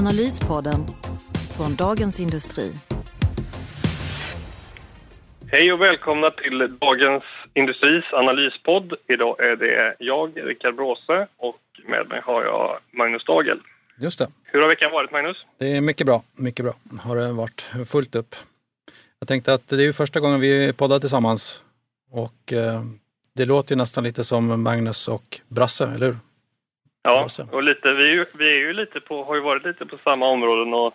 [0.00, 0.86] Analyspodden
[1.56, 2.72] från Dagens Industri.
[5.52, 7.22] Hej och välkomna till Dagens
[7.54, 8.94] Industris analyspodd.
[9.08, 13.60] Idag är det jag, Rickard Bråse, och med mig har jag Magnus Dagel.
[13.98, 14.28] Just det.
[14.44, 15.36] Hur har veckan varit, Magnus?
[15.58, 16.22] Det är mycket bra.
[16.36, 16.74] Mycket bra.
[17.00, 18.34] Har det varit fullt upp.
[19.18, 21.62] Jag tänkte att det är ju första gången vi poddar tillsammans.
[22.10, 22.84] Och eh,
[23.36, 26.16] det låter ju nästan lite som Magnus och Brasse, eller hur?
[27.02, 29.86] Ja, och lite, vi, är ju, vi är ju lite på, har ju varit lite
[29.86, 30.94] på samma områden och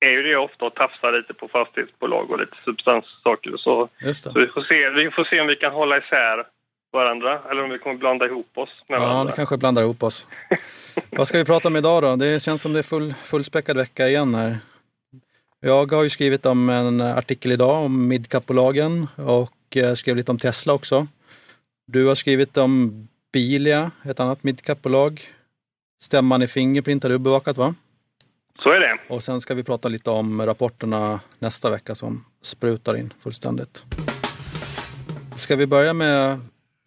[0.00, 3.88] är ju det ofta och tafsar lite på fastighetsbolag och lite substanssaker och så.
[4.14, 6.46] Så vi får, se, vi får se om vi kan hålla isär
[6.92, 9.30] varandra eller om vi kommer blanda ihop oss med Ja, varandra.
[9.30, 10.26] det kanske blandar ihop oss.
[11.10, 12.16] Vad ska vi prata om idag då?
[12.16, 14.56] Det känns som det är full, fullspäckad vecka igen här.
[15.60, 20.38] Jag har ju skrivit om en artikel idag om midcap-bolagen och eh, skrev lite om
[20.38, 21.06] Tesla också.
[21.86, 22.92] Du har skrivit om
[23.32, 25.20] Bilia, ett annat midcap-bolag.
[26.02, 27.74] Stämman i Fingerprint har du bevakat va?
[28.58, 28.96] Så är det.
[29.08, 33.84] Och sen ska vi prata lite om rapporterna nästa vecka som sprutar in fullständigt.
[35.36, 36.38] Ska vi börja med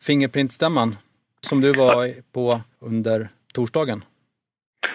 [0.03, 0.95] Fingerprintstämman
[1.41, 4.03] som du var på under torsdagen?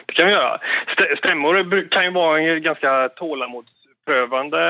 [0.06, 0.60] Det kan vi göra.
[0.96, 4.62] Stä- Stämmor kan ju vara en ganska tålamodsprövande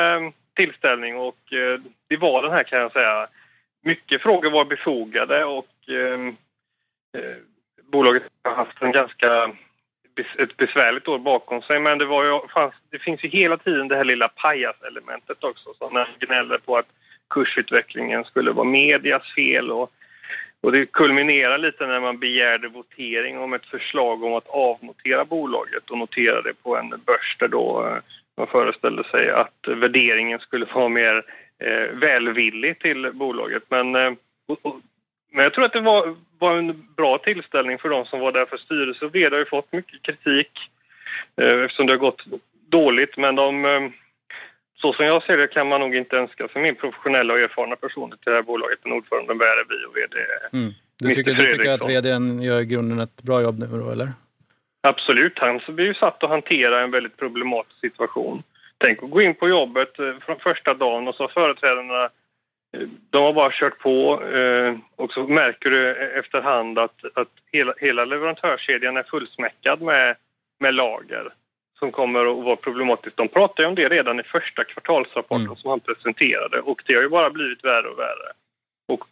[0.57, 3.27] tillställning och eh, det var den här kan jag säga.
[3.85, 6.21] Mycket frågor var befogade och eh,
[7.23, 7.37] eh,
[7.91, 9.53] bolaget har haft en ganska
[10.39, 13.89] ett besvärligt år bakom sig men det, var ju, fanns, det finns ju hela tiden
[13.89, 16.87] det här lilla pajaselementet också som när man gnäller på att
[17.31, 19.93] kursutvecklingen skulle vara medias fel och
[20.63, 25.91] och det kulminerar lite när man begärde votering om ett förslag om att avnotera bolaget
[25.91, 28.03] och notera det på en börs där då eh,
[28.37, 31.23] man föreställde sig att värderingen skulle vara mer
[31.59, 33.63] eh, välvillig till bolaget.
[33.69, 34.13] Men, eh,
[34.49, 34.81] och, och,
[35.31, 38.47] men jag tror att det var, var en bra tillställning för de som var där
[38.47, 40.51] för styrelse och vd har ju fått mycket kritik
[41.37, 42.25] eh, eftersom det har gått
[42.69, 43.17] dåligt.
[43.17, 43.91] Men de, eh,
[44.81, 47.77] så som jag ser det kan man nog inte önska sig mer professionella och erfarna
[47.77, 50.17] personer till det här bolaget än ordföranden Bärevi och vd
[50.53, 50.73] Mm.
[50.99, 54.09] Du, tycker, du tycker att vdn gör i grunden ett bra jobb nu då, eller?
[54.83, 58.43] Absolut, han blir ju satt att hantera en väldigt problematisk situation.
[58.79, 62.09] Tänk att gå in på jobbet eh, från första dagen och så har företrädarna
[63.11, 68.05] de har bara kört på eh, och så märker du efterhand att, att hela, hela
[68.05, 70.17] leverantörskedjan är fullsmäckad med,
[70.61, 71.33] med lager
[71.79, 73.17] som kommer att vara problematiskt.
[73.17, 75.57] De pratade om det redan i första kvartalsrapporten Mm.
[75.57, 78.33] som han presenterade och det har ju bara blivit värre och värre.
[78.89, 79.05] Och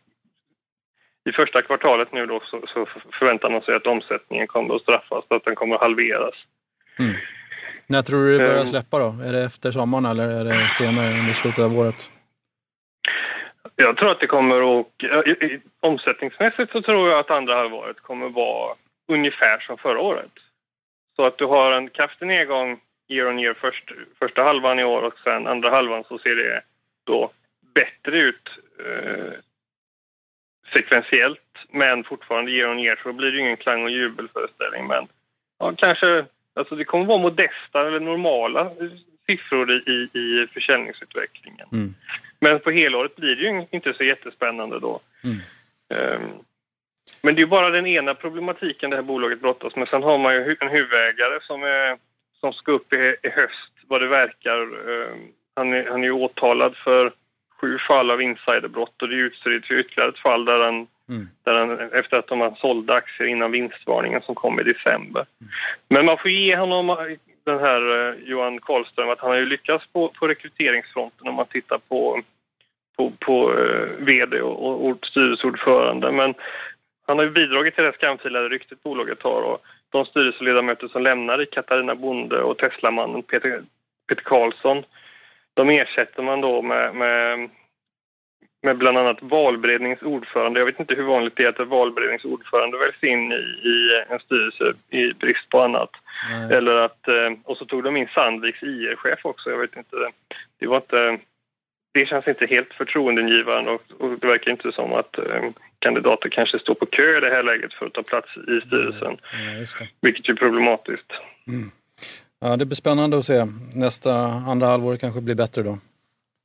[1.29, 2.87] i första kvartalet nu då så, så
[3.19, 6.35] förväntar man sig att omsättningen kommer att straffas, att den kommer att halveras.
[7.87, 8.67] När tror du det börjar Ehm.
[8.67, 9.17] släppa då?
[9.25, 12.13] Är det efter sommaren eller är det senare under slutet av året?
[13.81, 14.87] Jag tror att det kommer att...
[15.81, 18.75] Omsättningsmässigt så tror jag att andra halvåret kommer vara
[19.09, 20.33] ungefär som förra året.
[21.17, 25.03] Så att du har en kraftig nedgång year on year först, första halvan i år
[25.03, 26.63] och sen andra halvan så ser det
[27.05, 27.31] då
[27.75, 29.33] bättre ut eh,
[30.73, 35.09] sekventiellt men fortfarande year on year så blir det ju ingen klang och jubelföreställning men
[35.59, 36.25] ja, kanske,
[36.55, 38.71] alltså det kommer vara modesta eller normala
[39.27, 41.69] siffror i, i, i försäljningsutvecklingen.
[41.73, 41.95] Mm.
[42.41, 45.01] Men på helåret blir det ju inte så jättespännande då.
[45.25, 45.39] Mm.
[45.95, 46.31] Ehm,
[47.23, 49.89] men det är bara den ena problematiken det här bolaget brottas med.
[49.89, 51.99] Sen har man ju en huvudägare som, är,
[52.41, 54.61] som ska upp i, i höst vad det verkar.
[54.63, 55.19] Ehm,
[55.57, 57.13] han, är, han är ju åtalad för
[57.61, 61.29] sju fall av insiderbrott och det för ytterligare ett fall där han, Mm.
[61.45, 65.27] där han efter att de har sålde aktier innan vinstvarningen som kom i december.
[65.89, 66.97] Men man får ge honom eh,
[67.45, 71.47] den här eh, Johan Karlström att han har ju lyckats på, på rekryteringsfronten om man
[71.47, 72.23] tittar på,
[72.99, 76.13] på, på eh, vd och, och, styrelseordförande.
[76.13, 76.35] Men
[77.07, 81.45] han har ju bidragit till det skamfilade ryktet bolaget har och de styrelseledamöter som lämnar
[81.45, 83.63] Katarina Bonde och Teslamannen Peter,
[84.09, 84.85] Peter Karlsson
[85.59, 87.51] de ersätter man då med, med,
[88.63, 90.61] med bland annat valberedningens ordförande.
[90.61, 94.05] Jag vet inte hur vanligt det är att en valberedningens ordförande väljs in i, i
[94.09, 95.91] en styrelse i brist på annat.
[96.31, 96.57] Nej.
[96.57, 99.51] Eller att, eh, och så tog de in Sandviks IR-chef också.
[99.51, 99.97] Jag vet inte.
[100.59, 101.19] Det var inte...
[101.93, 105.43] Det känns inte helt förtroendeingivande och, och det verkar inte som att eh,
[105.79, 109.17] kandidater kanske står på kö i det här läget för att ta plats i styrelsen,
[109.33, 111.13] Ja, vilket är problematiskt.
[112.41, 113.47] Ja, det blir spännande att se.
[113.75, 115.79] Nästa andra halvår kanske blir bättre då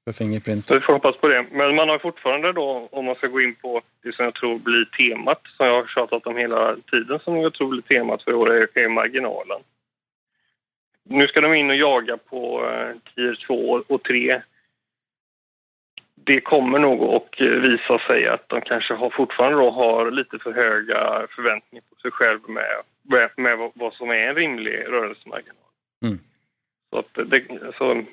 [0.06, 0.72] för Fingerprint.
[0.72, 1.46] Vi får hoppas på det.
[1.52, 4.60] Men man har fortfarande då, om man ska gå in på det som jag tror
[4.60, 8.34] blir temat, som jag har tjatat om hela tiden, som jag tror blir temat för
[8.34, 9.62] år, är, är marginalen.
[11.10, 14.42] Nu ska de in och jaga på eh, tier 2 och 3.
[16.24, 21.28] Det kommer nog att visa sig att de kanske har, fortfarande har lite för höga
[21.36, 25.56] förväntningar på sig själv med, med, vad som är en rimlig rörelsemarginal.
[26.06, 26.20] Mm.
[26.90, 27.44] Så att det,
[27.78, 28.04] så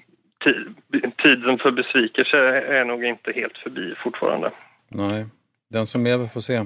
[1.22, 2.38] tiden för besvikelse
[2.78, 4.50] är nog inte helt förbi fortfarande.
[4.88, 5.26] Nej,
[5.70, 6.64] den som lever får se.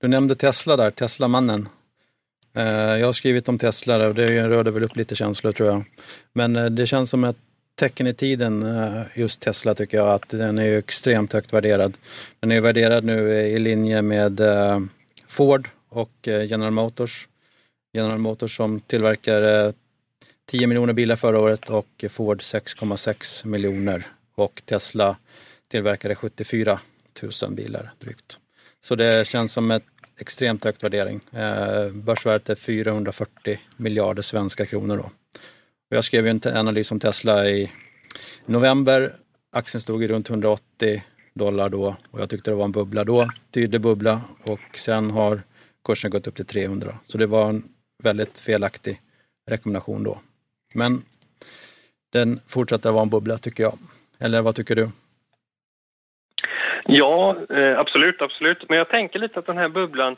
[0.00, 1.68] Du nämnde Tesla där, Teslamannen.
[2.56, 2.64] Eh,
[2.98, 5.84] jag har skrivit om Tesla och det rörde väl upp lite känslor tror jag.
[6.32, 7.36] Men eh, det känns som ett
[7.82, 11.96] tecken i tiden, eh, just Tesla tycker jag, att den är extremt högt värderad.
[12.40, 14.80] Den är värderad nu i linje med eh,
[15.26, 17.28] Ford och eh, General Motors.
[17.92, 19.72] General Motors som tillverkar
[20.50, 24.06] 10 miljoner bilar förra året och Ford 6,6 miljoner.
[24.34, 25.16] Och Tesla
[25.68, 26.80] tillverkade 74
[27.42, 28.38] 000 bilar drygt.
[28.80, 29.82] Så det känns som ett
[30.20, 31.20] extremt högt värdering.
[31.92, 34.96] Börsvärdet är 440 miljarder svenska kronor.
[34.96, 35.10] Då.
[35.92, 37.72] Och jag skrev en analys om Tesla i
[38.46, 39.12] november.
[39.52, 41.02] Aktien stod i runt 180
[41.34, 43.28] dollar då och jag tyckte det var en bubbla då.
[43.54, 45.40] Tydlig bubbla och sen har
[45.84, 46.94] kursen gått upp till 300.
[47.04, 47.62] Så det var en
[48.02, 49.00] väldigt felaktig
[49.50, 50.20] rekommendation då.
[50.74, 51.02] Men
[52.12, 53.78] den fortsätter vara en bubbla tycker jag.
[54.18, 54.90] Eller vad tycker du?
[56.84, 58.68] Ja, eh, absolut, absolut.
[58.68, 60.16] Men jag tänker lite att den här bubblan,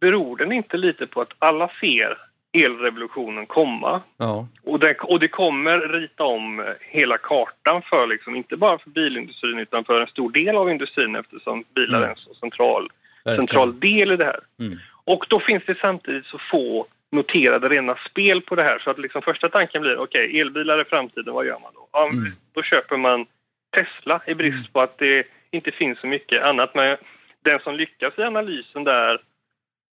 [0.00, 2.25] beror den inte lite på att alla ser
[2.64, 4.02] elrevolutionen komma?
[4.16, 4.48] Ja.
[4.64, 9.58] Och, det, och det kommer rita om hela kartan för, liksom, inte bara för bilindustrin
[9.58, 12.08] utan för en stor del av industrin eftersom bilar mm.
[12.08, 12.88] är en så central,
[13.24, 14.40] central del i det här.
[14.60, 14.78] Mm.
[15.04, 18.78] Och då finns det samtidigt så få noterade rena spel på det här.
[18.78, 21.88] Så att liksom första tanken blir, okej, okay, elbilar i framtiden, vad gör man då?
[21.92, 22.32] Ja, mm.
[22.54, 23.26] Då köper man
[23.74, 24.72] Tesla i brist mm.
[24.72, 26.74] på att det inte finns så mycket annat.
[26.74, 26.96] Men
[27.44, 29.20] den som lyckas i analysen där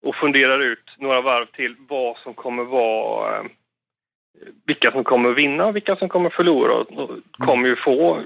[0.03, 3.45] och funderar ut några varv till vad som kommer vara eh,
[4.67, 8.23] vilka som kommer vinna och vilka som kommer förlora och kommer ju få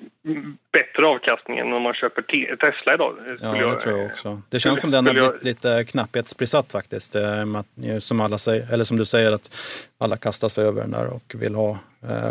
[0.73, 2.23] bättre avkastning än om man köper
[2.57, 3.17] Tesla idag.
[3.41, 4.43] Ja, det jag, tror jag också.
[4.51, 7.17] Det känns som den har blivit lite knapphetsprisatt faktiskt.
[7.17, 9.57] Eh, som, alla säger, eller som du säger att
[9.99, 11.79] alla kastar sig över den där och vill ha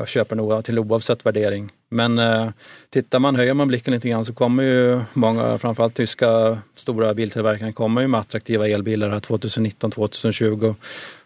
[0.02, 1.72] och köper nog till oavsett värdering.
[1.90, 2.50] Men eh,
[2.90, 7.72] tittar man, höjer man blicken lite grann så kommer ju många, framförallt tyska stora biltillverkare,
[7.72, 10.76] kommer ju med attraktiva elbilar 2019, 2020.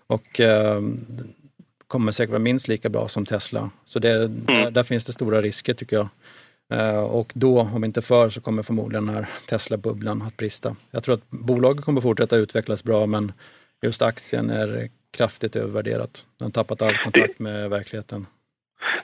[0.07, 0.41] Och
[1.87, 3.69] kommer säkert vara minst lika bra som Tesla.
[3.85, 4.45] Så det, mm.
[4.45, 6.07] där, där, finns det stora risker tycker jag.
[7.11, 10.75] Och då, om inte för, så kommer förmodligen den här Tesla-bubblan att brista.
[10.91, 13.31] Jag tror att bolaget kommer fortsätta utvecklas bra men
[13.81, 16.25] just aktien är kraftigt övervärderat.
[16.37, 18.25] Den har tappat all kontakt med verkligheten.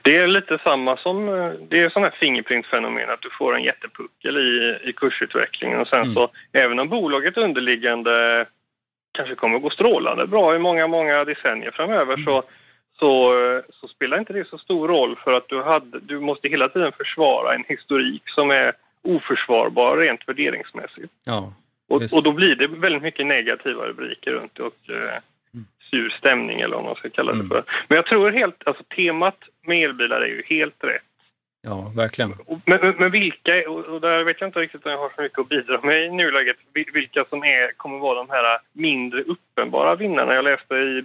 [0.04, 1.26] Det är lite samma som,
[1.68, 6.02] det är sån här fingerprintfenomen att du får en jättepuckel i, i kursutvecklingen och sen
[6.02, 6.14] mm.
[6.14, 8.46] så även om bolaget underliggande
[9.12, 12.24] kanske kommer att gå strålande bra i många, många decennier framöver mm.
[12.24, 12.42] så
[12.98, 13.32] så,
[13.80, 16.92] så spelar inte det så stor roll för att du, hade, du måste hela tiden
[16.92, 18.72] försvara en historik som är
[19.02, 21.12] oförsvarbar rent värderingsmässigt.
[21.24, 21.52] Ja,
[21.88, 25.18] och, och, då blir det väldigt mycket negativa rubriker runt och eh,
[25.54, 25.66] mm.
[25.90, 27.48] sur stämning eller vad man ska kalla det mm.
[27.48, 27.64] för.
[27.88, 31.02] Men jag tror helt, alltså temat med elbilar är ju helt rätt.
[31.62, 32.34] Ja, verkligen.
[32.64, 35.38] Men, men, men vilka, och där vet jag inte riktigt om jag har så mycket
[35.38, 36.56] att bidra med i nuläget,
[36.92, 40.34] vilka som är, kommer vara de här mindre uppenbara vinnarna.
[40.34, 41.04] Jag läste i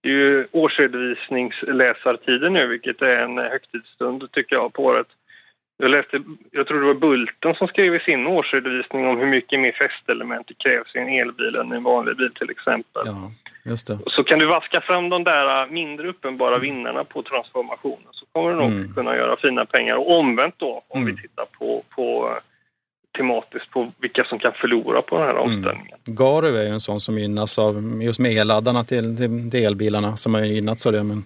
[0.00, 5.06] det är ju årsredovisningsläsartider nu, vilket är en högtidsstund tycker jag på året.
[5.80, 9.60] Jag läste, jag tror det var Bulten som skrev i sin årsredovisning om hur mycket
[9.60, 13.02] mer fästelement det krävs i en elbil än i en vanlig bil till exempel.
[13.04, 13.32] Ja,
[13.64, 13.98] just det.
[14.06, 18.56] Så kan du vaska fram de där mindre uppenbara vinnarna på transformationen så kommer du
[18.56, 18.94] nog mm.
[18.94, 19.96] kunna göra fina pengar.
[19.96, 21.14] Och omvänt då, om mm.
[21.14, 22.38] vi tittar på, på
[23.16, 25.42] tematiskt på vilka som kan förlora på den här mm.
[25.42, 25.98] omställningen.
[26.06, 26.16] Mm.
[26.16, 30.16] Garu är ju en sån som gynnas av just med elladdarna till, till, till elbilarna
[30.16, 31.02] som har gynnats av det.
[31.02, 31.24] Men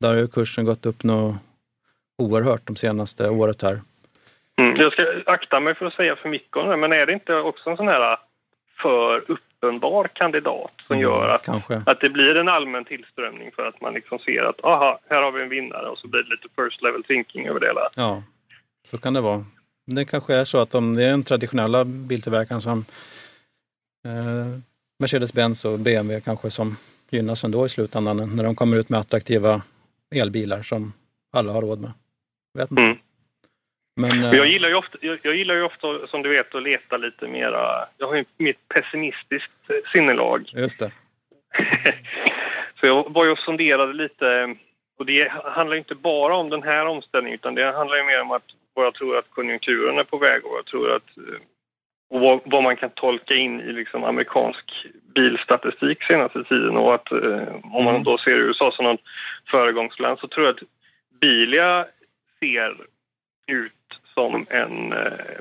[0.00, 1.36] där har ju kursen gått upp något
[2.22, 3.80] oerhört de senaste året här.
[4.56, 7.12] Mm, jag ska akta mig för att säga för mycket om det, men är det
[7.12, 8.18] inte också en sån här
[8.82, 11.48] för uppenbar kandidat som mm, gör att,
[11.88, 15.32] att det blir en allmän tillströmning för att man liksom ser att aha, här har
[15.32, 17.88] vi en vinnare och så blir det lite first level thinking över det hela.
[17.96, 18.22] Ja,
[18.84, 19.44] så kan det vara.
[19.86, 22.78] Det kanske är så att om det är den traditionella biltillverkaren som
[24.04, 24.60] eh,
[24.98, 26.76] Mercedes-Benz och BMW kanske som
[27.10, 29.62] gynnas ändå i slutändan när de kommer ut med attraktiva
[30.14, 30.92] elbilar som
[31.32, 31.92] alla har råd med.
[32.58, 32.82] Vet inte.
[32.82, 32.98] Mm.
[33.96, 36.62] Men, eh, jag, gillar ju ofta, jag, jag, gillar ju ofta, som du vet, att
[36.62, 37.88] leta lite mera...
[37.98, 40.50] Jag har ju mitt pessimistiskt sinnelag.
[40.52, 40.92] Just det.
[42.80, 44.56] Så jag var ju och sonderade lite
[44.98, 48.30] och det handlar inte bara om den här omställningen utan det handlar ju mer om
[48.30, 51.10] att vad jag tror att konjunkturen är på väg och jag tror att
[52.10, 57.12] och vad, vad man kan tolka in i liksom amerikansk bilstatistik senaste tiden och att
[57.12, 59.00] eh, om man då ser USA som något
[59.50, 60.62] föregångsland så tror jag att
[61.20, 61.86] Bilia
[62.40, 62.76] ser
[63.46, 63.72] ut
[64.14, 65.38] som en eh,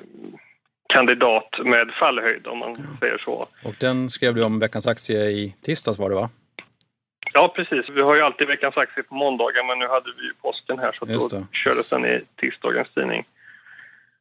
[0.93, 3.47] kandidat med fallhöjd om man säger så.
[3.63, 6.29] Och den skrev du om veckans aktie i tisdags var det va?
[7.33, 10.33] Ja precis, vi har ju alltid veckans aktie på måndagar men nu hade vi ju
[10.41, 13.23] påsken här så då kördes den i tisdagens tidning.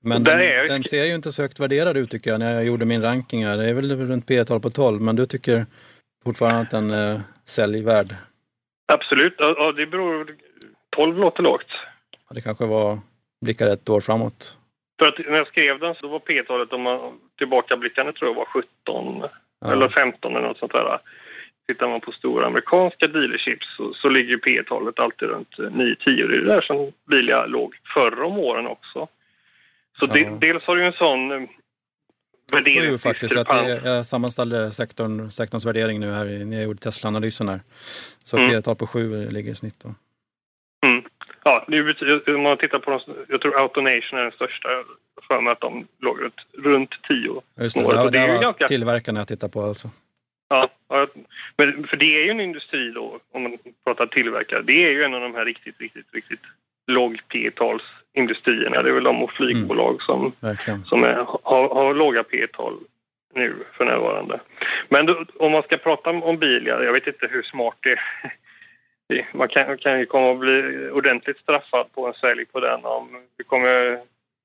[0.00, 0.68] Men den, är...
[0.68, 3.46] den, ser ju inte så högt värderad ut tycker jag när jag gjorde min ranking
[3.46, 3.56] här.
[3.56, 5.66] Det är väl runt P tal på 12 men du tycker
[6.24, 8.14] fortfarande att den är säljvärd?
[8.86, 10.36] Absolut, ja, det beror...
[10.90, 11.66] 12 låter lågt.
[12.28, 12.98] Ja, det kanske var
[13.42, 14.58] blickar ett år framåt.
[14.98, 18.44] För att när jag skrev den så var P-talet, om man tillbakablickande tror jag var
[18.44, 19.24] 17
[19.60, 19.72] ja.
[19.72, 20.98] eller 15 eller något sånt där.
[21.66, 26.44] Tittar man på stora amerikanska dealerships så, så ligger P-talet alltid runt 9-10 det är
[26.44, 29.08] där som Bilia låg förra om åren också.
[29.98, 30.14] Så ja.
[30.14, 31.48] de, dels har du en sån eh,
[32.52, 32.90] värdering.
[32.90, 37.48] Jag faktiskt att det, jag sammanställde sektorn, sektorns värdering nu här när jag gjorde Tesla-analysen
[37.48, 37.60] här.
[38.24, 38.50] Så mm.
[38.50, 39.94] P-tal på 7 ligger i snitt då.
[41.44, 41.54] Mm.
[41.54, 44.68] Ja, det, om man tittar på de, jag tror Autonation är den största,
[45.28, 48.68] för mig att de låg runt, runt 10 Just det, det, det, det var ganska...
[48.68, 49.88] tillverkarna jag tittar på alltså.
[50.48, 50.68] Ja,
[51.56, 55.02] men för det är ju en industri då, om man pratar tillverkare, det är ju
[55.02, 56.40] en av de här riktigt, riktigt, riktigt
[56.86, 58.82] låg P-talsindustrierna.
[58.82, 62.78] Det är väl de och flygbolag som, mm, som är, har, har låga P-tal
[63.34, 64.40] nu för närvarande.
[64.88, 68.00] Men då, om man ska prata om, om jag vet inte hur smart det är
[69.32, 73.08] man kan, kan ju komma att bli ordentligt straffad på en sälj på den om
[73.36, 74.00] det kommer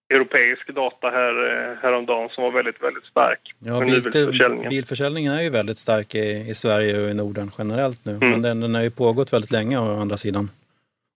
[0.09, 3.53] europeisk data här eh, häromdagen som var väldigt, väldigt stark.
[3.59, 4.69] Ja, bilförsäljningen.
[4.69, 8.11] bilförsäljningen är ju väldigt stark i, i Sverige och i Norden generellt nu.
[8.11, 8.29] Mm.
[8.29, 10.49] Men den, den har ju pågått väldigt länge å andra sidan.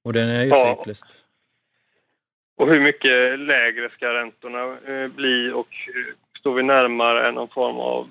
[0.03, 0.77] Och den är ju ja.
[0.77, 1.25] cyklist.
[2.57, 7.77] Och hur mycket lägre ska räntorna eh, bli och eh, står vi närmare någon form
[7.77, 8.07] av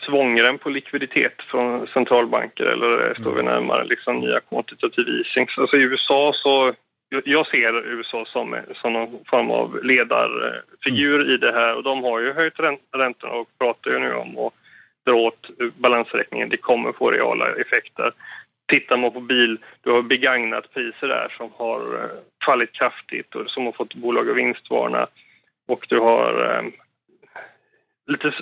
[0.00, 3.52] svångrem på likviditet från centralbanker eller står vi mm.
[3.52, 5.46] närmare liksom nya quantitative easing?
[5.56, 6.74] Alltså i USA så,
[7.24, 11.34] jag ser USA som, som någon form av ledarfigur mm.
[11.34, 12.60] i det här och de har ju höjt
[12.92, 14.54] räntorna och pratar ju nu om att
[15.06, 16.48] dra åt balansräkningen.
[16.48, 18.12] Det kommer få reala effekter.
[18.68, 22.10] Tittar man på bil, du har begagnat priser där som har eh,
[22.46, 25.06] fallit kraftigt och som har fått bolag att vinstvarna
[25.68, 26.62] och du har eh,
[28.10, 28.32] lite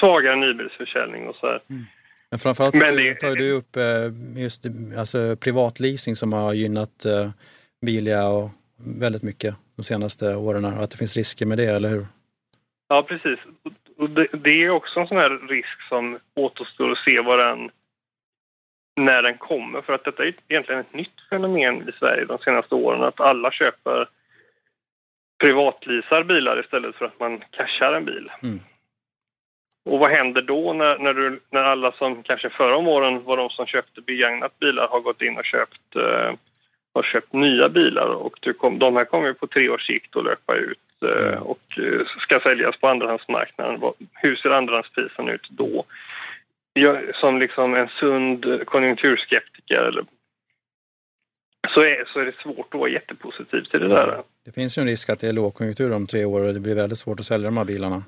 [0.00, 1.60] svagare nybilsförsäljning och så här.
[1.70, 1.84] Mm.
[2.30, 4.66] Men framförallt Men det, tar du upp eh, just
[4.98, 7.30] alltså, privatleasing som har gynnat eh,
[7.86, 11.88] Bilia och väldigt mycket de senaste åren och att det finns risker med det, eller
[11.88, 12.06] hur?
[12.88, 13.38] Ja, precis.
[14.32, 17.70] Det är också en sån här risk som återstår att se vad den,
[19.00, 19.82] när den kommer.
[19.82, 23.50] För att detta är egentligen ett nytt fenomen i Sverige de senaste åren, att alla
[23.50, 24.08] köper
[25.38, 28.30] privatleasar bilar istället för att man cashar en bil.
[28.42, 28.60] Mm.
[29.86, 33.36] Och vad händer då när, när, du, när alla som kanske förra om åren var
[33.36, 36.32] de som köpte begagnat bilar har gått in och köpt, eh,
[36.94, 40.24] har köpt nya bilar och du kom, de här kommer på tre års sikt att
[40.24, 41.42] löpa ut eh, mm.
[41.42, 43.80] och eh, ska säljas på andrahandsmarknaden.
[44.12, 45.84] Hur ser andrahandsprisen ut då?
[46.72, 50.04] Jag, som liksom en sund konjunkturskeptiker eller,
[51.74, 54.22] så, är, så är det svårt att vara jättepositiv till det där.
[54.44, 56.74] Det finns ju en risk att det är lågkonjunktur om tre år och det blir
[56.74, 58.02] väldigt svårt att sälja de här bilarna.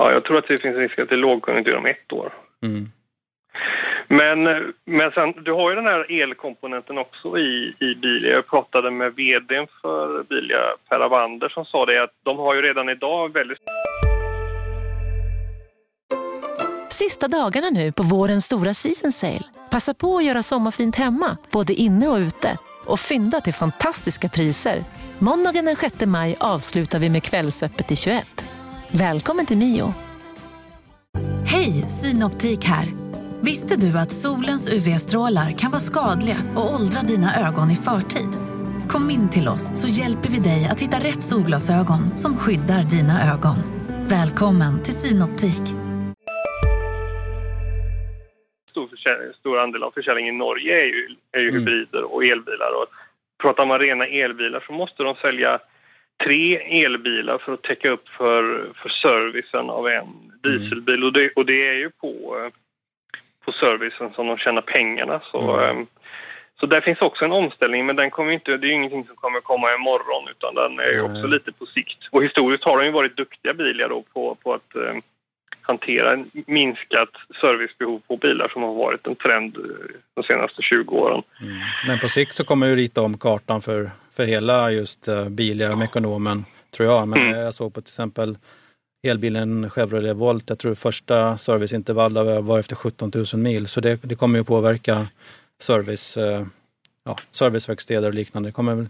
[0.00, 2.32] Ja, jag tror att det finns risk att det är lågkonjunktur om ett år.
[2.62, 2.84] Mm.
[4.08, 4.42] Men,
[4.84, 8.32] men sen, du har ju den här elkomponenten också i, i Bilia.
[8.32, 12.62] Jag pratade med vdn för Bilia, Per Avander, som sa det att de har ju
[12.62, 13.58] redan idag väldigt...
[16.90, 19.44] Sista dagarna nu på vårens stora season sale.
[19.70, 22.58] Passa på att göra sommarfint hemma, både inne och ute.
[22.86, 24.84] Och fynda till fantastiska priser.
[25.18, 28.50] Måndagen den 6 maj avslutar vi med Kvällsöppet i 21.
[28.92, 29.86] Välkommen till Mio.
[31.46, 32.86] Hej, Synoptik här.
[33.44, 38.32] Visste du att solens UV-strålar kan vara skadliga och åldra dina ögon i förtid?
[38.92, 43.14] Kom in till oss så hjälper vi dig att hitta rätt solglasögon som skyddar dina
[43.32, 43.58] ögon.
[44.16, 45.66] Välkommen till Synoptik.
[48.70, 48.86] Stor,
[49.40, 51.58] stor andel av försäljningen i Norge är ju, är ju mm.
[51.58, 52.72] hybrider och elbilar.
[52.78, 52.88] Och
[53.42, 55.60] pratar man rena elbilar så måste de sälja
[56.24, 60.94] tre elbilar för att täcka upp för, för servicen av en dieselbil.
[60.94, 61.06] Mm.
[61.06, 62.36] Och, det, och det är ju på,
[63.44, 65.20] på servicen som de tjänar pengarna.
[65.30, 65.76] Så, mm.
[65.76, 65.86] Ehm,
[66.60, 69.16] så där finns också en omställning, men den kommer inte, det är ju ingenting som
[69.16, 71.04] kommer komma imorgon utan den är mm.
[71.04, 72.08] också lite på sikt.
[72.10, 75.02] Och historiskt har de ju varit duktiga bilar då på, på att um,
[75.62, 77.08] hantera minskat
[77.40, 79.62] servicebehov på bilar som har varit en trend eh,
[80.14, 81.22] de senaste 20 åren.
[81.40, 81.58] Mm.
[81.86, 86.44] Men på sikt så kommer du rita om kartan för, för hela just uh, Bilia-Mekonomen,
[86.70, 87.08] tror jag.
[87.08, 87.40] Men mm.
[87.40, 88.38] jag såg på till exempel
[89.06, 94.14] elbilen Chevrolet Volt, jag tror första serviceintervall var efter 17 000 mil, så det, det
[94.14, 95.08] kommer ju påverka
[95.62, 96.46] service, uh,
[97.04, 98.48] ja, serviceverkstäder och liknande.
[98.48, 98.88] Det kommer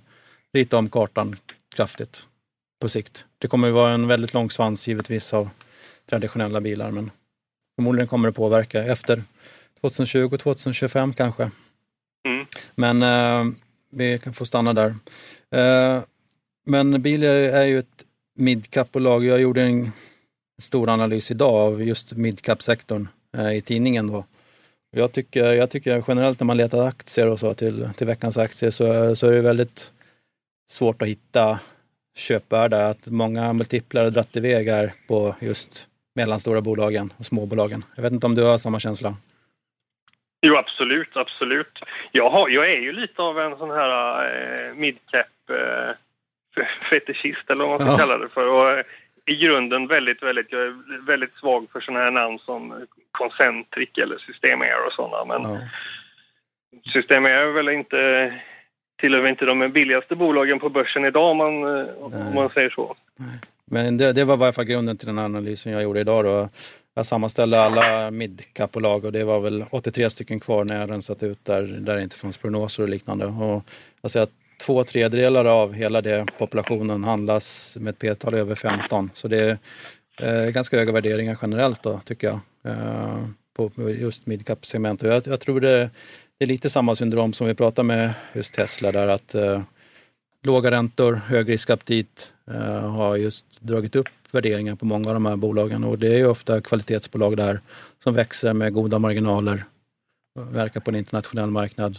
[0.52, 1.36] rita om kartan
[1.76, 2.28] kraftigt
[2.80, 3.24] på sikt.
[3.38, 5.50] Det kommer ju vara en väldigt lång svans givetvis av
[6.08, 7.10] traditionella bilar men
[7.76, 9.22] förmodligen kommer det påverka efter
[9.80, 11.50] 2020, 2025 kanske.
[12.28, 12.46] Mm.
[12.74, 13.54] Men eh,
[13.90, 14.94] vi kan få stanna där.
[15.54, 16.02] Eh,
[16.66, 18.04] men Bilia är ju ett
[18.38, 19.24] midcap-bolag.
[19.24, 19.92] Jag gjorde en
[20.62, 24.06] stor analys idag av just midcap-sektorn eh, i tidningen.
[24.06, 24.24] Då.
[24.96, 28.70] Jag tycker, jag tycker generellt när man letar aktier och så till, till veckans aktier
[28.70, 29.92] så, så är det väldigt
[30.70, 31.60] svårt att hitta
[32.16, 37.84] köpvärda, att många multiplar har dratt iväg här på just mellanstora bolagen och småbolagen.
[37.94, 39.16] Jag vet inte om du har samma känsla?
[40.40, 41.78] Jo, absolut, absolut.
[42.12, 47.64] Jag, har, jag är ju lite av en sån här eh, midcap eh, fetischist eller
[47.64, 48.08] vad man ska ja.
[48.08, 48.48] kalla det för.
[48.48, 48.84] Och, eh,
[49.26, 54.18] i grunden väldigt, väldigt, jag är väldigt svag för sådana här namn som Concentric eller
[54.18, 55.24] System Air och sådana.
[55.24, 55.60] Men ja.
[56.92, 58.32] System Air är väl inte
[59.00, 62.96] tillhör inte de billigaste bolagen på börsen idag om man, eh, om man säger så.
[63.16, 63.28] Nej.
[63.70, 66.24] Men det, det var i alla fall grunden till den analysen jag gjorde idag.
[66.24, 66.48] Då.
[66.94, 71.44] Jag sammanställde alla midcap-bolag och det var väl 83 stycken kvar när jag rensat ut
[71.44, 73.26] där, där det inte fanns prognoser och liknande.
[73.26, 73.64] Och
[74.02, 74.32] jag säger att
[74.66, 79.10] två tredjedelar av hela det populationen handlas med ett p-tal över 15.
[79.14, 79.58] Så det
[80.18, 82.40] är eh, ganska höga värderingar generellt då, tycker jag.
[82.72, 83.24] Eh,
[83.56, 85.08] på just midcap-segmentet.
[85.08, 85.90] Jag, jag tror det,
[86.38, 89.62] det är lite samma syndrom som vi pratade med just Tesla där att eh,
[90.42, 95.36] låga räntor, hög riskaptit Eh, har just dragit upp värderingar på många av de här
[95.36, 97.60] bolagen och det är ju ofta kvalitetsbolag där
[98.04, 99.64] som växer med goda marginaler,
[100.34, 101.98] verkar på en internationell marknad.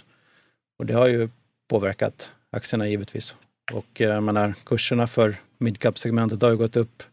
[0.80, 1.30] Och det har ju
[1.70, 3.36] påverkat aktierna givetvis.
[3.74, 7.04] Och eh, jag menar, kurserna för midcap-segmentet har ju gått upp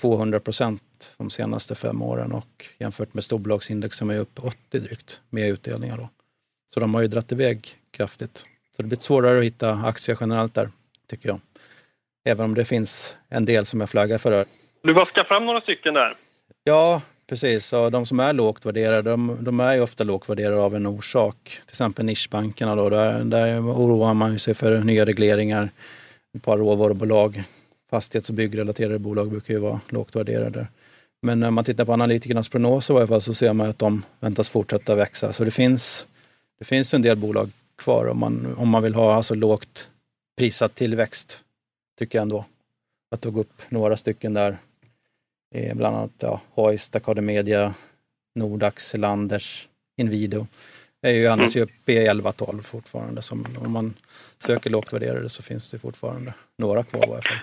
[0.00, 5.20] 200 procent de senaste fem åren och jämfört med storbolagsindex som är upp 80 drygt
[5.30, 5.96] med utdelningar.
[5.96, 6.08] Då.
[6.74, 8.44] Så de har ju dratt iväg kraftigt.
[8.76, 10.70] Så det blir svårare att hitta aktier generellt där,
[11.06, 11.40] tycker jag.
[12.24, 14.44] Även om det finns en del som jag flaggar för.
[14.82, 16.14] Du vaskar fram några stycken där.
[16.64, 17.72] Ja, precis.
[17.72, 20.86] Och de som är lågt värderade, de, de är ju ofta lågt värderade av en
[20.86, 21.36] orsak.
[21.44, 25.68] Till exempel nischbankerna då, där, där oroar man sig för nya regleringar.
[26.36, 27.42] Ett par råvarubolag,
[27.90, 30.66] fastighets och byggrelaterade bolag brukar ju vara lågt värderade.
[31.22, 34.02] Men när man tittar på analytikernas prognoser i alla fall så ser man att de
[34.20, 35.32] väntas fortsätta växa.
[35.32, 36.06] Så det finns,
[36.58, 39.88] det finns en del bolag kvar om man, om man vill ha alltså lågt
[40.38, 41.42] prissatt tillväxt,
[41.98, 42.44] tycker jag ändå.
[43.10, 44.56] Jag tog upp några stycken där,
[45.54, 47.74] eh, bland annat ja, Hoist, Academedia,
[48.34, 50.46] Nordax, Landers, Inwido.
[51.02, 51.68] Det är ju annars mm.
[51.86, 53.22] i 11-12 fortfarande.
[53.22, 53.94] Som, om man
[54.38, 57.38] söker lågt värderade så finns det fortfarande några kvar i alla fall.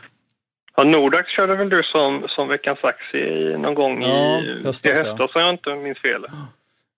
[0.75, 4.89] Ja, Nordax körde väl du som, som veckans aktie någon gång ja, i höstas, i
[4.93, 6.25] höstas om jag inte minns fel.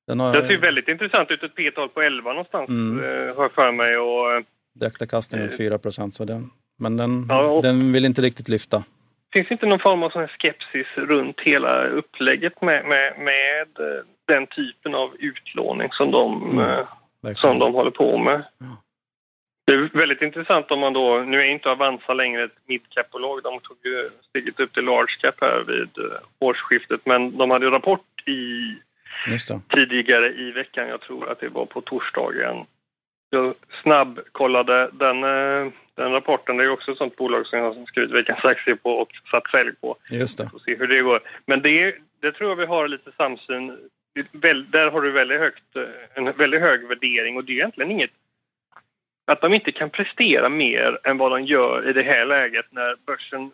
[0.08, 0.34] Den har...
[0.34, 3.04] Det ser väldigt intressant ut, ett P-tal på 11 någonstans mm.
[3.04, 3.98] Eh, har jag för mig.
[3.98, 6.14] Och, eh, Direkta ut 4 procent,
[6.82, 8.84] men den, ja, den vill inte riktigt lyfta.
[9.34, 14.48] Finns inte någon form av sån skepsis runt hela upplägget med, med, med eh, den
[14.48, 16.86] typen av utlåning som de, mm,
[17.36, 18.44] som de håller på med?
[18.58, 18.78] Ja.
[19.66, 23.60] Det är väldigt intressant om man då, nu är inte Avanza längre ett midcap-bolag, de
[23.60, 28.28] tog ju steget upp till large cap här vid uh, årsskiftet, men de hade rapport
[28.28, 28.76] i
[29.70, 32.66] tidigare i veckan, jag tror att det var på torsdagen.
[33.34, 37.86] Jag snabbkollade den, uh, den rapporten, det är också ett sånt bolag som jag har
[37.86, 39.98] skrivit veckans aktie på och satt sälj på.
[40.10, 40.50] Just det.
[40.50, 41.22] Får se hur det går.
[41.46, 43.78] Men det, det tror jag vi har lite samsyn,
[44.72, 48.12] där har du väldigt högt, eh, en väldigt hög värdering och det är egentligen inget
[49.26, 52.96] att de inte kan prestera mer än vad de gör i det här läget när
[53.06, 53.52] börsen...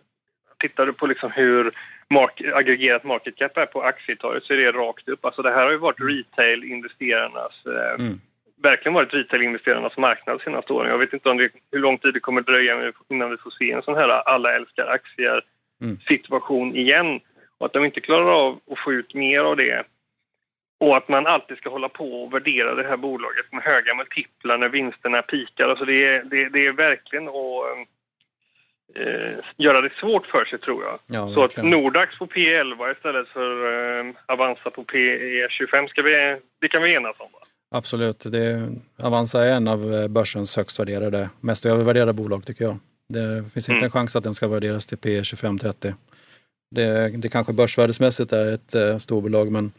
[0.59, 1.71] Tittar du på liksom hur
[2.09, 5.25] mark, aggregerat market cap är på aktietorget så är det rakt upp.
[5.25, 7.65] Alltså det här har ju varit retail-investerarnas...
[7.65, 8.21] Eh, mm.
[8.63, 10.89] Verkligen varit retail-investerarnas marknad de senaste åren.
[10.89, 13.71] Jag vet inte om det, hur lång tid det kommer dröja innan vi får se
[13.71, 16.81] en sån här alla älskar aktier-situation mm.
[16.81, 17.19] igen.
[17.57, 19.83] Och att de inte klarar av att få ut mer av det
[20.79, 24.57] och att man alltid ska hålla på och värdera det här bolaget med höga multiplar
[24.57, 25.69] när vinsterna pikar.
[25.69, 27.87] Alltså det, är, det, det är verkligen att
[28.95, 30.99] eh, göra det svårt för sig, tror jag.
[31.07, 36.67] Ja, så att Nordax på P11 istället för eh, Avanza på P25, ska vi, det
[36.67, 37.29] kan vi enas om?
[37.33, 37.46] Va?
[37.69, 38.19] Absolut.
[38.19, 42.79] Det, Avanza är en av eh, börsens högst värderade, mest övervärderade bolag, tycker jag.
[43.09, 43.83] Det finns inte mm.
[43.83, 45.93] en chans att den ska värderas till P25-30.
[46.75, 49.71] Det, det kanske börsvärdesmässigt är ett eh, storbolag men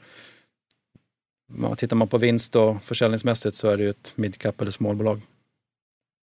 [1.77, 5.20] tittar man på vinst och försäljningsmässigt så är det ju ett midcap eller småbolag.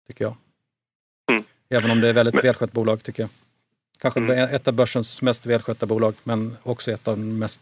[0.06, 0.36] Tycker jag.
[1.30, 1.44] Mm.
[1.68, 2.42] Även om det är väldigt men...
[2.42, 3.30] välskött bolag tycker jag.
[3.98, 4.54] Kanske mm.
[4.54, 7.60] ett av börsens mest välskötta bolag men också ett av de mest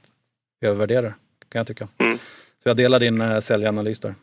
[0.61, 1.15] övervärderade
[1.49, 1.89] kan jag tycka.
[1.99, 2.19] Mm.
[2.63, 4.15] Så jag delar din äh, säljanalys där.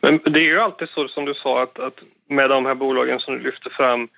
[0.00, 3.20] Men det är ju alltid så som du sa att, att med de här bolagen
[3.20, 4.08] som du lyfter fram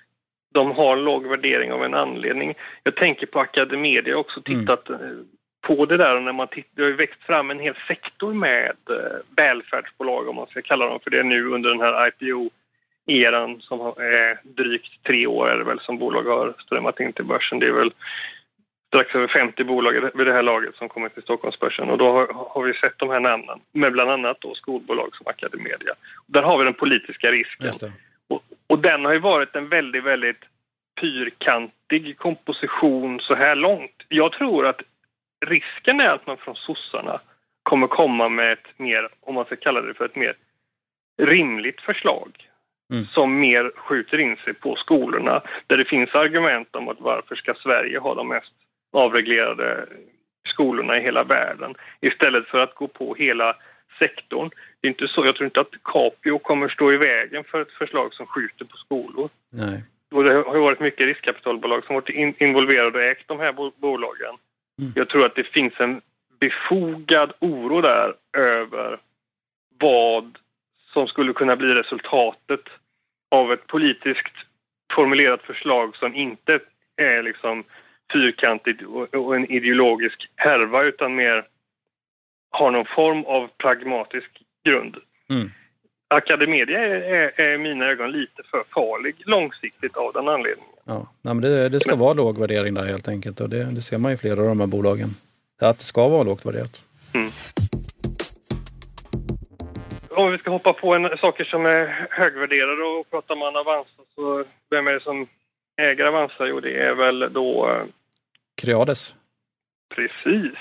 [0.54, 2.54] de har låg värdering av en anledning.
[2.82, 4.60] Jag tänker på Academedia också mm.
[4.60, 5.24] tittat mm.
[5.66, 8.76] på det där när man tittar, det har ju växt fram en hel sektor med
[8.90, 13.80] eh, välfärdsbolag om man ska kalla dem för det nu under den här IPO-eran som
[13.80, 17.58] är drygt tre år är det väl som bolag har strömmat in till börsen.
[17.58, 17.92] Det är väl
[18.88, 22.26] strax över 50 bolag vid det här laget som kommer till Stockholmsbörsen och då har,
[22.32, 25.94] har, vi sett de här namnen med bland annat då skolbolag som Academedia.
[26.26, 27.72] Där har vi den politiska risken.
[28.28, 30.44] Och, och, den har ju varit en väldigt, väldigt
[31.00, 34.04] fyrkantig komposition så här långt.
[34.08, 34.80] Jag tror att
[35.46, 37.20] risken är att man från sossarna
[37.62, 40.34] kommer komma med ett mer, om man ska kalla det för ett mer
[41.22, 42.48] rimligt förslag
[42.92, 43.04] mm.
[43.04, 47.54] som mer skjuter in sig på skolorna där det finns argument om att varför ska
[47.54, 48.52] Sverige ha de mest
[48.92, 49.86] avreglerade
[50.48, 53.56] skolorna i hela världen istället för att gå på hela
[53.98, 54.50] sektorn.
[54.80, 57.70] Det är inte så, jag tror inte att Capio kommer stå i vägen för ett
[57.70, 59.28] förslag som skjuter på skolor.
[59.50, 59.82] Nej.
[60.10, 64.34] Och det har varit mycket riskkapitalbolag som varit involverade och ägt de här bolagen.
[64.78, 64.92] Mm.
[64.96, 66.00] Jag tror att det finns en
[66.40, 68.98] befogad oro där över
[69.78, 70.38] vad
[70.92, 72.60] som skulle kunna bli resultatet
[73.30, 74.34] av ett politiskt
[74.92, 76.60] formulerat förslag som inte
[76.96, 77.64] är liksom
[78.12, 81.44] fyrkantigt och en ideologisk härva utan mer
[82.50, 84.30] har någon form av pragmatisk
[84.64, 84.96] grund.
[85.30, 85.50] Mm.
[86.08, 90.70] Academedia är, är, är, i mina ögon lite för farlig långsiktigt av den anledningen.
[90.84, 93.64] Ja, nej, men det, det ska men, vara låg värdering där helt enkelt och det,
[93.64, 95.08] det ser man i flera av de här bolagen.
[95.60, 96.82] Att det ska vara lågt värderat.
[97.14, 97.30] Mm.
[100.10, 104.44] Om vi ska hoppa på en, saker som är högvärderade och pratar man Avanza så
[104.70, 105.26] vem är det som
[105.80, 106.46] äger Avanza?
[106.46, 107.80] Jo, det är väl då...
[108.58, 109.14] Eh, Creades.
[109.94, 110.58] Precis.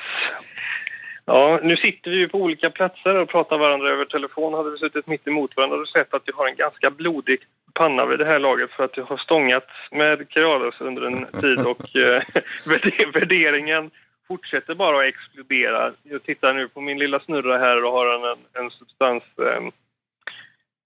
[1.25, 4.53] Ja, nu sitter vi ju på olika platser och pratar varandra över telefon.
[4.53, 7.39] Hade vi suttit mitt emot varandra hade du sett att jag har en ganska blodig
[7.73, 11.59] panna vid det här laget för att jag har stångat med Creades under en tid
[11.59, 12.23] och eh,
[13.13, 13.91] värderingen
[14.27, 15.93] fortsätter bara att explodera.
[16.03, 19.23] Jag tittar nu på min lilla snurra här och har en, en substans,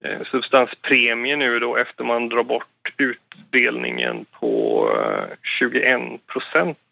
[0.04, 6.91] eh, substanspremie nu då efter man drar bort utdelningen på eh, 21 procent Eh,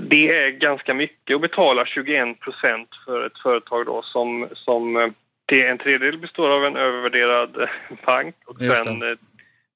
[0.00, 5.08] det är ganska mycket att betala 21 procent för ett företag då som, som eh,
[5.46, 7.68] till en tredjedel består av en övervärderad eh,
[8.06, 9.18] bank och sen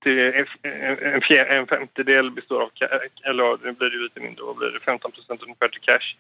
[0.02, 0.18] till
[1.02, 2.70] en, fjär, en femtedel består av,
[3.24, 6.16] eller nu blir det lite mindre, vad blir det, 15 procent ungefär till cash.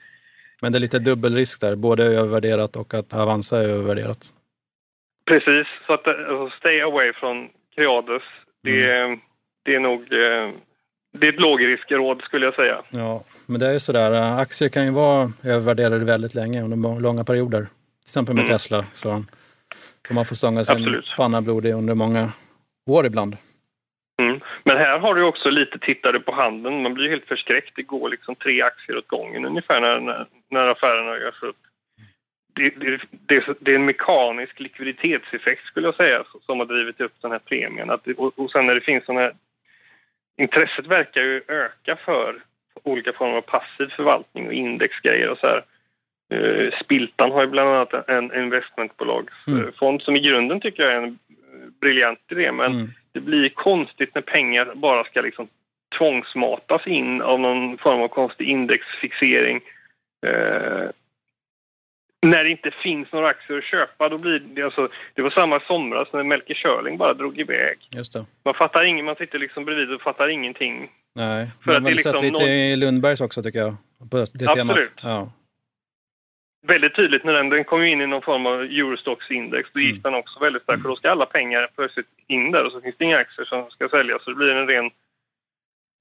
[0.60, 4.18] Men det är lite dubbelrisk där, både övervärderat och att Avanza är övervärderat.
[5.26, 8.22] Precis, så att alltså, stay away från Creades,
[8.62, 9.20] det, mm.
[9.62, 10.12] det är nog
[11.20, 12.82] det är ett lågriskråd skulle jag säga.
[12.90, 14.40] Ja, men det är ju sådär.
[14.40, 17.60] Aktier kan ju vara övervärderade väldigt länge under långa perioder.
[17.60, 18.52] Till exempel med mm.
[18.52, 18.84] Tesla.
[18.92, 19.24] Så,
[20.08, 22.32] så man får stånga sin panna blodig under många
[22.86, 23.36] år ibland.
[24.22, 24.40] Mm.
[24.64, 26.82] Men här har du också lite tittare på handeln.
[26.82, 27.76] Man blir helt förskräckt.
[27.76, 31.56] Det går liksom tre aktier åt gången ungefär när, när, när affärerna görs upp.
[32.54, 37.12] Det, det, det, det, är en mekanisk likviditetseffekt skulle jag säga som har drivit upp
[37.20, 37.90] den här premien.
[37.90, 39.32] Att och, och sen när det finns sådana här
[40.36, 42.36] intresset verkar ju öka för
[42.82, 45.64] olika former av passiv förvaltning och indexgrejer och så här.
[46.34, 50.00] Uh, Spiltan har ju bland annat en investmentbolagsfond mm.
[50.00, 51.18] som i grunden tycker jag är en
[51.80, 52.90] briljant idé men mm.
[53.12, 55.48] det blir konstigt när pengar bara ska liksom
[55.98, 59.60] tvångsmatas in av någon form av konstig indexfixering.
[60.26, 60.88] Uh,
[62.30, 65.60] när det inte finns några aktier att köpa, då blir det alltså, det var samma
[65.60, 67.78] somras när Melker Schörling bara drog iväg.
[67.96, 68.24] Just det.
[68.44, 70.90] Man fattar ingen, man sitter liksom bredvid och fattar ingenting.
[71.14, 72.48] Nej, För men det är liksom sett lite någon...
[72.48, 73.76] i Lundbergs också tycker jag.
[74.10, 74.56] På det Absolut.
[74.56, 74.78] Temat.
[75.02, 75.32] Ja.
[76.66, 79.90] Väldigt tydligt när den, den kom in i någon form av Eurostox index, då gick
[79.90, 80.02] mm.
[80.02, 80.82] den också väldigt starkt.
[80.82, 83.70] För då ska alla pengar plötsligt in där och så finns det inga aktier som
[83.70, 84.24] ska säljas.
[84.24, 84.90] Så det blir en ren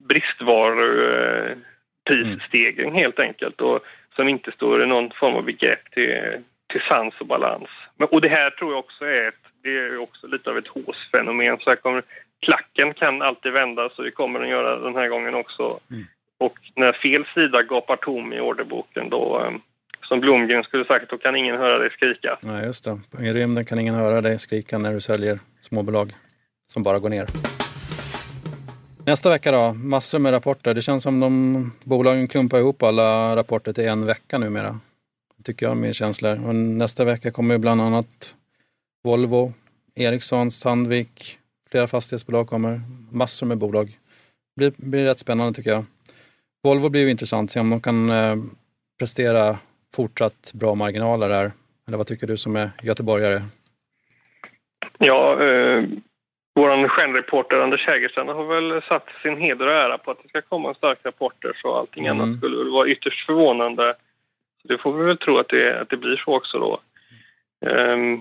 [0.08, 2.94] bristvaruprissstegring mm.
[2.94, 3.60] helt enkelt.
[3.60, 3.80] Och
[4.16, 7.68] som inte står i någon form av begrepp till, till sans och balans.
[7.96, 10.68] Men, och det här tror jag också är, ett, det är också lite av ett
[10.68, 11.58] håsfenomen.
[11.60, 12.02] Så här kommer,
[12.40, 15.80] klacken kan alltid vändas och det kommer den göra den här gången också.
[15.90, 16.04] Mm.
[16.38, 19.52] Och när fel sida gapar tom i orderboken då, eh,
[20.08, 22.38] som Blomgren skulle sagt, då kan ingen höra dig skrika.
[22.40, 23.26] Nej, just det.
[23.28, 26.12] I rymden kan ingen höra dig skrika när du säljer småbolag
[26.66, 27.26] som bara går ner.
[29.06, 30.74] Nästa vecka då, massor med rapporter.
[30.74, 34.80] Det känns som de bolagen klumpar ihop alla rapporter till en vecka numera.
[35.44, 36.32] Tycker jag, min känsla.
[36.32, 38.36] Och nästa vecka kommer bland annat
[39.04, 39.52] Volvo,
[39.94, 41.38] Ericsson, Sandvik,
[41.70, 42.80] flera fastighetsbolag kommer.
[43.10, 43.98] Massor med bolag.
[44.56, 45.84] Det blir, blir rätt spännande tycker jag.
[46.62, 48.36] Volvo blir ju intressant, se om de kan eh,
[48.98, 49.58] prestera
[49.94, 51.52] fortsatt bra marginaler där.
[51.88, 53.42] Eller vad tycker du som är göteborgare?
[54.98, 55.82] Ja, eh,
[56.56, 60.42] vår stjärnreporter Anders Hägerstrand har väl satt sin heder och ära på att det ska
[60.42, 62.20] komma en stark rapporter så allting Mm.
[62.20, 63.94] annat skulle väl vara ytterst förvånande.
[64.62, 66.76] Så det får vi väl tro att det, att det blir så också då.
[67.70, 68.20] Ehm,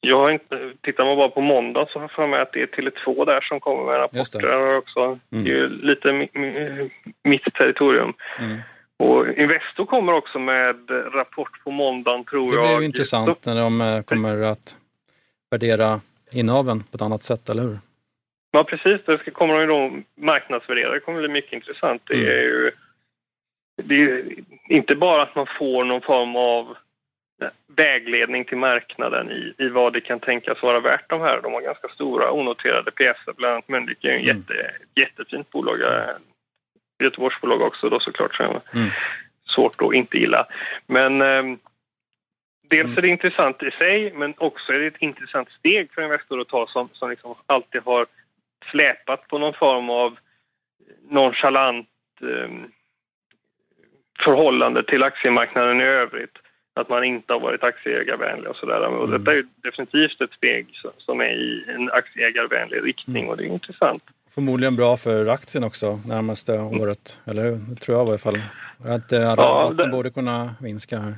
[0.00, 2.62] jag har inte, tittar man bara på måndag så har jag för mig att det
[2.62, 3.98] är Tele2 där som kommer med det.
[4.04, 5.00] rapporter också.
[5.32, 5.44] Mm.
[5.44, 6.90] Det är ju lite mi, mi,
[7.24, 8.12] mitt territorium.
[8.38, 8.58] Mm.
[8.98, 10.76] Och Investor kommer också med
[11.14, 12.64] rapport på måndagen tror Det jag.
[12.68, 14.76] blir ju intressant när de eh, kommer att
[15.50, 16.00] värdera
[16.34, 17.78] innehaven på ett annat sätt, eller hur?
[18.50, 19.00] Ja, precis.
[19.06, 20.90] Det ska- kommer de ju då marknadsvärdera.
[20.94, 22.02] Det kommer bli mycket intressant.
[22.06, 22.26] Det Mm.
[22.28, 22.70] är ju
[23.82, 24.24] det är
[24.68, 26.76] inte bara att man får någon form av
[27.76, 31.40] vägledning till marknaden i, i vad det kan tänkas vara värt de här.
[31.42, 34.36] De har ganska stora onoterade pjäser, bland annat Mölnlycke är ju en Mm.
[34.48, 35.78] jätte, jättefint bolag.
[37.02, 38.36] Göteborgsbolag också då såklart.
[38.36, 38.42] Så
[38.74, 38.90] Mm.
[39.46, 40.46] Svårt att inte gilla.
[40.86, 41.58] Men ehm,
[42.70, 42.98] dels Mm.
[42.98, 46.48] är det intressant i sig men också är det ett intressant steg för Investor att
[46.48, 48.06] ta som, som liksom alltid har
[48.70, 50.18] släpat på någon form av
[51.10, 51.88] nonchalant
[52.22, 52.64] ehm,
[54.24, 56.36] förhållande till aktiemarknaden i övrigt.
[56.74, 58.80] Att man inte har varit aktieägarvänlig och sådär.
[58.86, 59.18] Och Mm.
[59.18, 60.66] detta är ju definitivt ett steg
[60.98, 63.28] som- är i en aktieägarvänlig riktning Mm.
[63.30, 64.02] och det är intressant.
[64.34, 67.56] Förmodligen bra för aktien också närmaste året, eller hur?
[67.56, 68.42] Det tror jag i alla fall.
[68.96, 71.14] Att eh, rabatten det- borde kunna minska här.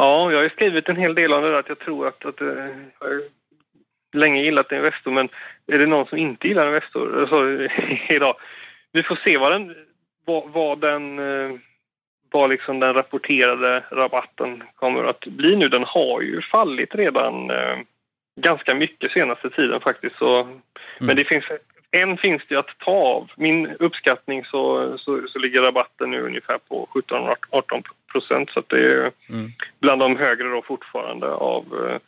[0.00, 2.24] Ja, jag har ju skrivit en hel del om det där att jag tror att,
[2.24, 3.22] att eh, jag har
[4.12, 5.28] länge gillat Investor men
[5.66, 7.68] är det någon som inte gillar Investor alltså,
[8.14, 8.36] idag?
[8.92, 9.74] Vi får se vad den,
[10.24, 11.58] vad, vad den eh,
[12.30, 15.68] vad liksom den rapporterade rabatten kommer att bli nu.
[15.68, 17.50] Den har ju fallit redan
[18.40, 20.16] ganska mycket senaste tiden faktiskt.
[20.16, 20.60] Så,
[20.98, 21.44] Men det finns,
[21.90, 23.30] en finns det att ta av.
[23.36, 26.88] Min uppskattning så, så, så ligger rabatten nu ungefär på
[27.50, 29.52] 17-18 procent så det är Mm.
[29.80, 31.98] bland de högre då fortfarande av eh,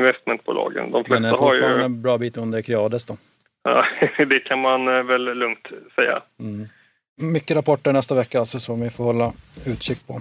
[0.00, 0.90] investmentbolagen.
[0.90, 1.84] De Men flesta är har fortfarande ju...
[1.84, 3.16] en bra bit under Creades då.
[3.62, 3.84] Ja,
[4.26, 6.22] det kan man eh, väl lugnt säga.
[7.20, 9.32] Mycket rapporter nästa vecka alltså som vi får hålla
[9.66, 10.20] utkik på.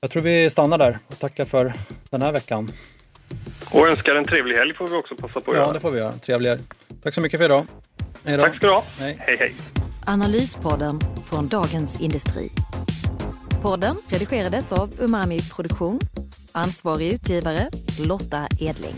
[0.00, 1.72] Jag tror vi stannar där och tackar för
[2.10, 2.68] den här veckan.
[3.72, 5.72] Och önskar en trevlig helg får vi också passa på att Ja, göra.
[5.72, 6.12] det får vi göra.
[6.12, 6.58] Trevligare.
[7.02, 7.66] Tack så mycket för idag.
[8.24, 8.42] Hej då.
[8.42, 8.84] Tack ska du ha.
[8.98, 9.16] Hej.
[9.20, 9.54] Hej, hej.
[10.06, 12.50] Analyspodden från Dagens Industri.
[13.62, 16.00] Podden redigerades av Umami Produktion.
[16.52, 18.94] Ansvarig utgivare Lotta Edling.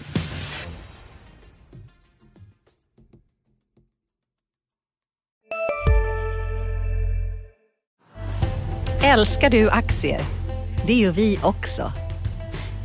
[9.02, 10.20] Älskar du aktier?
[10.86, 11.92] Det gör vi också.